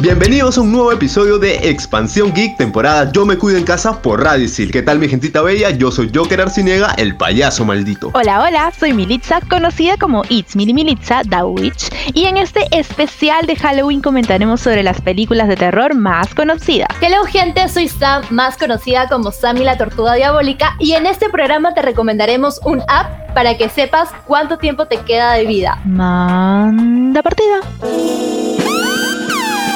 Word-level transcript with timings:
Bienvenidos 0.00 0.56
a 0.56 0.62
un 0.62 0.72
nuevo 0.72 0.90
episodio 0.92 1.38
de 1.38 1.68
Expansión 1.68 2.32
Geek, 2.32 2.56
temporada 2.56 3.12
Yo 3.12 3.26
me 3.26 3.36
cuido 3.36 3.58
en 3.58 3.64
casa 3.64 4.00
por 4.00 4.24
Radio 4.24 4.46
Isil. 4.46 4.72
¿Qué 4.72 4.80
tal 4.80 4.98
mi 4.98 5.08
gentita 5.08 5.42
bella? 5.42 5.68
Yo 5.68 5.90
soy 5.90 6.10
Joker 6.14 6.40
Arciniega, 6.40 6.94
el 6.96 7.18
payaso 7.18 7.66
maldito. 7.66 8.10
Hola, 8.14 8.42
hola, 8.42 8.72
soy 8.78 8.94
Militza, 8.94 9.42
conocida 9.42 9.98
como 9.98 10.22
It's 10.30 10.56
Mili 10.56 10.72
Militza, 10.72 11.20
The 11.28 11.42
Witch, 11.42 11.90
y 12.14 12.24
en 12.24 12.38
este 12.38 12.66
especial 12.70 13.44
de 13.44 13.56
Halloween 13.56 14.00
comentaremos 14.00 14.62
sobre 14.62 14.82
las 14.82 15.02
películas 15.02 15.48
de 15.48 15.56
terror 15.56 15.94
más 15.94 16.34
conocidas. 16.34 16.88
Hello 17.02 17.22
gente, 17.24 17.68
soy 17.68 17.88
Sam, 17.88 18.22
más 18.30 18.56
conocida 18.56 19.06
como 19.06 19.30
Sammy 19.30 19.64
la 19.64 19.76
Tortuga 19.76 20.14
Diabólica, 20.14 20.76
y 20.78 20.92
en 20.92 21.04
este 21.04 21.28
programa 21.28 21.74
te 21.74 21.82
recomendaremos 21.82 22.58
un 22.64 22.80
app 22.88 23.34
para 23.34 23.58
que 23.58 23.68
sepas 23.68 24.08
cuánto 24.26 24.56
tiempo 24.56 24.86
te 24.86 24.96
queda 24.96 25.34
de 25.34 25.44
vida. 25.44 25.78
Manda 25.84 27.22
partida. 27.22 27.60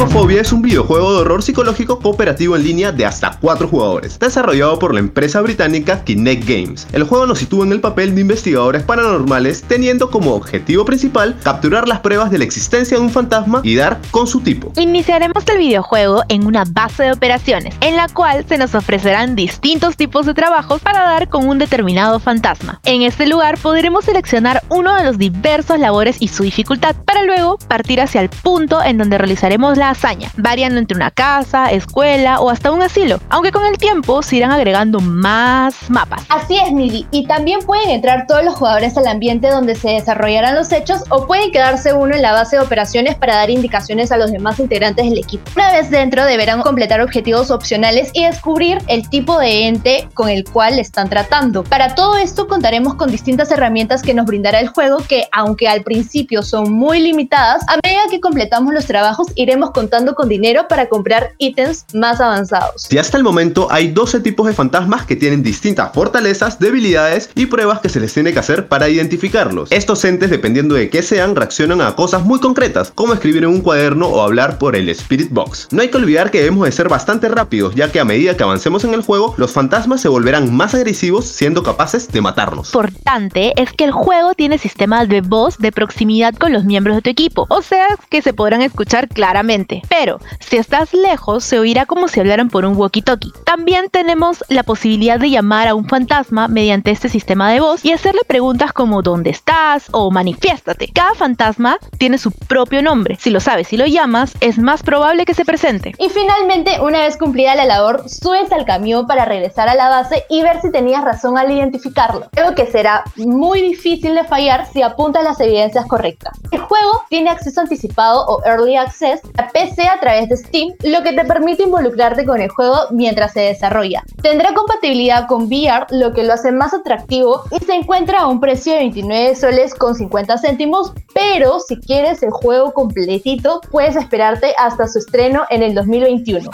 Phasmophobia 0.00 0.40
es 0.40 0.50
un 0.50 0.62
videojuego 0.62 1.12
de 1.12 1.20
horror 1.20 1.42
psicológico 1.42 1.98
cooperativo 1.98 2.56
en 2.56 2.62
línea 2.62 2.90
de 2.90 3.04
hasta 3.04 3.36
4 3.38 3.68
jugadores, 3.68 4.18
desarrollado 4.18 4.78
por 4.78 4.94
la 4.94 5.00
empresa 5.00 5.42
británica 5.42 6.02
Kinect 6.04 6.48
Games. 6.48 6.86
El 6.92 7.04
juego 7.04 7.26
nos 7.26 7.38
sitúa 7.38 7.66
en 7.66 7.72
el 7.72 7.82
papel 7.82 8.14
de 8.14 8.22
investigadores 8.22 8.82
paranormales, 8.82 9.62
teniendo 9.62 10.10
como 10.10 10.32
objetivo 10.32 10.86
principal 10.86 11.36
capturar 11.42 11.86
las 11.86 12.00
pruebas 12.00 12.30
de 12.30 12.38
la 12.38 12.44
existencia 12.44 12.96
de 12.96 13.02
un 13.02 13.10
fantasma 13.10 13.60
y 13.62 13.74
dar 13.74 14.00
con 14.10 14.26
su 14.26 14.40
tipo. 14.40 14.72
Iniciaremos 14.76 15.44
el 15.48 15.58
videojuego 15.58 16.22
en 16.30 16.46
una 16.46 16.64
base 16.64 17.02
de 17.02 17.12
operaciones, 17.12 17.74
en 17.82 17.96
la 17.96 18.08
cual 18.08 18.46
se 18.48 18.56
nos 18.56 18.74
ofrecerán 18.74 19.36
distintos 19.36 19.98
tipos 19.98 20.24
de 20.24 20.32
trabajos 20.32 20.80
para 20.80 21.02
dar 21.02 21.28
con 21.28 21.46
un 21.46 21.58
determinado 21.58 22.20
fantasma. 22.20 22.80
En 22.84 23.02
este 23.02 23.26
lugar 23.26 23.58
podremos 23.58 24.06
seleccionar 24.06 24.62
uno 24.70 24.94
de 24.96 25.04
los 25.04 25.18
diversos 25.18 25.78
labores 25.78 26.16
y 26.20 26.28
su 26.28 26.42
dificultad, 26.42 26.96
para 27.04 27.22
luego 27.24 27.58
partir 27.68 28.00
hacia 28.00 28.22
el 28.22 28.30
punto 28.30 28.82
en 28.82 28.96
donde 28.96 29.18
realizaremos 29.18 29.76
la 29.76 29.89
hazaña, 29.90 30.30
variando 30.36 30.78
entre 30.78 30.96
una 30.96 31.10
casa, 31.10 31.70
escuela 31.70 32.40
o 32.40 32.50
hasta 32.50 32.70
un 32.70 32.82
asilo, 32.82 33.20
aunque 33.28 33.52
con 33.52 33.64
el 33.66 33.78
tiempo 33.78 34.22
se 34.22 34.36
irán 34.36 34.50
agregando 34.52 35.00
más 35.00 35.90
mapas. 35.90 36.24
Así 36.28 36.58
es, 36.58 36.72
Mili, 36.72 37.06
y 37.10 37.26
también 37.26 37.60
pueden 37.60 37.90
entrar 37.90 38.26
todos 38.26 38.44
los 38.44 38.54
jugadores 38.54 38.96
al 38.96 39.06
ambiente 39.06 39.48
donde 39.48 39.74
se 39.74 39.90
desarrollarán 39.90 40.54
los 40.54 40.72
hechos 40.72 41.04
o 41.08 41.26
pueden 41.26 41.50
quedarse 41.50 41.92
uno 41.92 42.14
en 42.14 42.22
la 42.22 42.32
base 42.32 42.56
de 42.56 42.62
operaciones 42.62 43.14
para 43.16 43.36
dar 43.36 43.50
indicaciones 43.50 44.12
a 44.12 44.16
los 44.16 44.32
demás 44.32 44.58
integrantes 44.58 45.08
del 45.08 45.18
equipo. 45.18 45.50
Una 45.56 45.72
vez 45.72 45.90
dentro 45.90 46.24
deberán 46.24 46.62
completar 46.62 47.00
objetivos 47.00 47.50
opcionales 47.50 48.10
y 48.14 48.24
descubrir 48.24 48.78
el 48.86 49.08
tipo 49.08 49.38
de 49.38 49.66
ente 49.66 50.08
con 50.14 50.28
el 50.28 50.44
cual 50.44 50.78
están 50.78 51.08
tratando. 51.08 51.64
Para 51.64 51.94
todo 51.94 52.16
esto 52.16 52.46
contaremos 52.46 52.94
con 52.94 53.10
distintas 53.10 53.50
herramientas 53.50 54.02
que 54.02 54.14
nos 54.14 54.26
brindará 54.26 54.60
el 54.60 54.68
juego 54.68 54.98
que, 54.98 55.24
aunque 55.32 55.68
al 55.68 55.82
principio 55.82 56.42
son 56.42 56.72
muy 56.72 57.00
limitadas, 57.00 57.62
a 57.68 57.78
medida 57.84 58.02
que 58.10 58.20
completamos 58.20 58.72
los 58.72 58.86
trabajos 58.86 59.28
iremos 59.34 59.69
contando 59.72 60.14
con 60.14 60.28
dinero 60.28 60.66
para 60.68 60.88
comprar 60.88 61.34
ítems 61.38 61.84
más 61.94 62.20
avanzados. 62.20 62.86
Y 62.90 62.98
hasta 62.98 63.16
el 63.16 63.24
momento 63.24 63.68
hay 63.70 63.88
12 63.88 64.20
tipos 64.20 64.46
de 64.46 64.52
fantasmas 64.52 65.06
que 65.06 65.16
tienen 65.16 65.42
distintas 65.42 65.92
fortalezas, 65.92 66.58
debilidades 66.58 67.30
y 67.34 67.46
pruebas 67.46 67.80
que 67.80 67.88
se 67.88 68.00
les 68.00 68.12
tiene 68.12 68.32
que 68.32 68.38
hacer 68.38 68.68
para 68.68 68.88
identificarlos. 68.88 69.70
Estos 69.72 70.04
entes, 70.04 70.30
dependiendo 70.30 70.74
de 70.74 70.90
qué 70.90 71.02
sean, 71.02 71.36
reaccionan 71.36 71.80
a 71.80 71.94
cosas 71.94 72.24
muy 72.24 72.40
concretas, 72.40 72.92
como 72.94 73.12
escribir 73.12 73.44
en 73.44 73.50
un 73.50 73.60
cuaderno 73.60 74.06
o 74.08 74.22
hablar 74.22 74.58
por 74.58 74.76
el 74.76 74.88
Spirit 74.88 75.30
Box. 75.30 75.68
No 75.70 75.82
hay 75.82 75.88
que 75.88 75.96
olvidar 75.96 76.30
que 76.30 76.38
debemos 76.38 76.64
de 76.64 76.72
ser 76.72 76.88
bastante 76.88 77.28
rápidos, 77.28 77.74
ya 77.74 77.90
que 77.90 78.00
a 78.00 78.04
medida 78.04 78.36
que 78.36 78.42
avancemos 78.42 78.84
en 78.84 78.94
el 78.94 79.02
juego, 79.02 79.34
los 79.36 79.52
fantasmas 79.52 80.00
se 80.00 80.08
volverán 80.08 80.54
más 80.54 80.74
agresivos, 80.74 81.26
siendo 81.26 81.62
capaces 81.62 82.08
de 82.08 82.20
matarnos. 82.20 82.68
importante 82.68 83.52
es 83.56 83.72
que 83.72 83.84
el 83.84 83.92
juego 83.92 84.34
tiene 84.34 84.58
sistemas 84.58 85.08
de 85.08 85.20
voz 85.20 85.58
de 85.58 85.72
proximidad 85.72 86.34
con 86.34 86.52
los 86.52 86.64
miembros 86.64 86.96
de 86.96 87.02
tu 87.02 87.10
equipo, 87.10 87.46
o 87.48 87.62
sea 87.62 87.86
que 88.08 88.22
se 88.22 88.32
podrán 88.32 88.62
escuchar 88.62 89.08
claramente. 89.08 89.59
Pero 89.88 90.20
si 90.38 90.56
estás 90.56 90.92
lejos, 90.92 91.44
se 91.44 91.58
oirá 91.58 91.86
como 91.86 92.08
si 92.08 92.20
hablaran 92.20 92.48
por 92.48 92.64
un 92.64 92.76
walkie-talkie. 92.76 93.32
También 93.44 93.90
tenemos 93.90 94.44
la 94.48 94.62
posibilidad 94.62 95.18
de 95.18 95.30
llamar 95.30 95.68
a 95.68 95.74
un 95.74 95.88
fantasma 95.88 96.48
mediante 96.48 96.90
este 96.90 97.08
sistema 97.08 97.50
de 97.50 97.60
voz 97.60 97.84
y 97.84 97.92
hacerle 97.92 98.20
preguntas 98.26 98.72
como 98.72 99.02
¿dónde 99.02 99.30
estás? 99.30 99.88
o 99.92 100.10
manifiéstate. 100.10 100.90
Cada 100.92 101.14
fantasma 101.14 101.78
tiene 101.98 102.18
su 102.18 102.30
propio 102.32 102.82
nombre. 102.82 103.16
Si 103.20 103.30
lo 103.30 103.40
sabes 103.40 103.72
y 103.72 103.76
lo 103.76 103.86
llamas, 103.86 104.34
es 104.40 104.58
más 104.58 104.82
probable 104.82 105.24
que 105.24 105.34
se 105.34 105.44
presente. 105.44 105.94
Y 105.98 106.08
finalmente, 106.08 106.80
una 106.80 107.00
vez 107.00 107.16
cumplida 107.16 107.54
la 107.54 107.64
labor, 107.64 108.08
subes 108.08 108.50
al 108.52 108.64
camión 108.64 109.06
para 109.06 109.24
regresar 109.24 109.68
a 109.68 109.74
la 109.74 109.88
base 109.88 110.24
y 110.28 110.42
ver 110.42 110.60
si 110.60 110.70
tenías 110.70 111.04
razón 111.04 111.38
al 111.38 111.50
identificarlo. 111.50 112.28
Algo 112.36 112.54
que 112.54 112.66
será 112.66 113.04
muy 113.16 113.60
difícil 113.60 114.14
de 114.14 114.24
fallar 114.24 114.66
si 114.72 114.82
apuntas 114.82 115.24
las 115.24 115.40
evidencias 115.40 115.86
correctas. 115.86 116.38
El 116.50 116.60
juego 116.60 117.02
tiene 117.08 117.30
acceso 117.30 117.60
anticipado 117.60 118.26
o 118.26 118.44
Early 118.44 118.76
Access 118.76 119.20
PC 119.52 119.88
a 119.88 120.00
través 120.00 120.28
de 120.28 120.36
Steam, 120.36 120.74
lo 120.82 121.02
que 121.02 121.12
te 121.12 121.24
permite 121.24 121.64
involucrarte 121.64 122.24
con 122.24 122.40
el 122.40 122.48
juego 122.48 122.76
mientras 122.90 123.32
se 123.32 123.40
desarrolla. 123.40 124.02
Tendrá 124.22 124.54
compatibilidad 124.54 125.26
con 125.26 125.44
VR, 125.44 125.86
lo 125.90 126.12
que 126.12 126.24
lo 126.24 126.32
hace 126.32 126.52
más 126.52 126.74
atractivo 126.74 127.44
y 127.50 127.64
se 127.64 127.74
encuentra 127.74 128.20
a 128.20 128.26
un 128.26 128.40
precio 128.40 128.72
de 128.72 128.80
29 128.80 129.34
soles 129.36 129.74
con 129.74 129.94
50 129.94 130.38
céntimos, 130.38 130.92
pero 131.14 131.60
si 131.60 131.76
quieres 131.76 132.22
el 132.22 132.30
juego 132.30 132.72
completito, 132.72 133.60
puedes 133.70 133.96
esperarte 133.96 134.54
hasta 134.58 134.86
su 134.88 134.98
estreno 134.98 135.44
en 135.50 135.62
el 135.62 135.74
2021. 135.74 136.50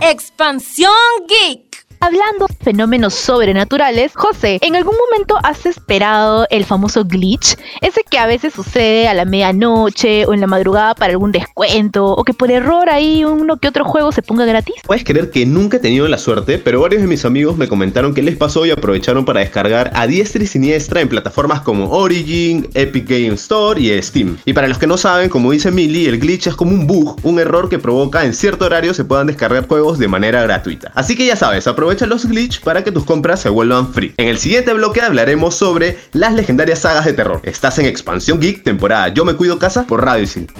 Expansión 0.00 0.92
Geek. 1.28 1.71
Hablando 2.02 2.48
de 2.48 2.56
fenómenos 2.56 3.14
sobrenaturales, 3.14 4.10
José, 4.16 4.58
¿en 4.62 4.74
algún 4.74 4.96
momento 4.96 5.36
has 5.44 5.66
esperado 5.66 6.48
el 6.50 6.64
famoso 6.64 7.04
glitch? 7.04 7.56
Ese 7.80 8.02
que 8.02 8.18
a 8.18 8.26
veces 8.26 8.54
sucede 8.54 9.06
a 9.06 9.14
la 9.14 9.24
medianoche 9.24 10.26
o 10.26 10.34
en 10.34 10.40
la 10.40 10.48
madrugada 10.48 10.96
para 10.96 11.12
algún 11.12 11.30
descuento 11.30 12.06
o 12.06 12.24
que 12.24 12.34
por 12.34 12.50
error 12.50 12.90
ahí 12.90 13.24
uno 13.24 13.56
que 13.58 13.68
otro 13.68 13.84
juego 13.84 14.10
se 14.10 14.20
ponga 14.20 14.44
gratis. 14.44 14.74
Puedes 14.84 15.04
creer 15.04 15.30
que 15.30 15.46
nunca 15.46 15.76
he 15.76 15.80
tenido 15.80 16.08
la 16.08 16.18
suerte, 16.18 16.58
pero 16.58 16.80
varios 16.80 17.02
de 17.02 17.06
mis 17.06 17.24
amigos 17.24 17.56
me 17.56 17.68
comentaron 17.68 18.14
que 18.14 18.22
les 18.22 18.36
pasó 18.36 18.66
y 18.66 18.72
aprovecharon 18.72 19.24
para 19.24 19.38
descargar 19.38 19.92
a 19.94 20.08
diestra 20.08 20.42
y 20.42 20.48
siniestra 20.48 21.02
en 21.02 21.08
plataformas 21.08 21.60
como 21.60 21.88
Origin, 21.88 22.68
Epic 22.74 23.08
Game 23.08 23.34
Store 23.34 23.80
y 23.80 24.02
Steam. 24.02 24.38
Y 24.44 24.54
para 24.54 24.66
los 24.66 24.78
que 24.78 24.88
no 24.88 24.96
saben, 24.96 25.28
como 25.28 25.52
dice 25.52 25.70
Millie, 25.70 26.08
el 26.08 26.18
glitch 26.18 26.48
es 26.48 26.56
como 26.56 26.72
un 26.72 26.88
bug, 26.88 27.20
un 27.22 27.38
error 27.38 27.68
que 27.68 27.78
provoca 27.78 28.24
en 28.24 28.34
cierto 28.34 28.64
horario 28.64 28.92
se 28.92 29.04
puedan 29.04 29.28
descargar 29.28 29.68
juegos 29.68 30.00
de 30.00 30.08
manera 30.08 30.42
gratuita. 30.42 30.90
Así 30.96 31.14
que 31.14 31.26
ya 31.26 31.36
sabes, 31.36 31.68
aprovecha 31.68 31.91
los 32.00 32.26
glitch 32.26 32.62
para 32.62 32.82
que 32.82 32.90
tus 32.90 33.04
compras 33.04 33.40
se 33.40 33.48
vuelvan 33.48 33.92
free. 33.92 34.14
En 34.16 34.28
el 34.28 34.38
siguiente 34.38 34.72
bloque 34.72 35.02
hablaremos 35.02 35.54
sobre 35.54 35.98
las 36.12 36.34
legendarias 36.34 36.80
sagas 36.80 37.04
de 37.04 37.12
terror. 37.12 37.40
Estás 37.44 37.78
en 37.78 37.86
Expansión 37.86 38.40
Geek, 38.40 38.62
temporada 38.62 39.08
Yo 39.08 39.24
me 39.24 39.34
cuido 39.34 39.58
casa 39.58 39.86
por 39.86 40.04
Radio 40.04 40.24
Isil. 40.24 40.50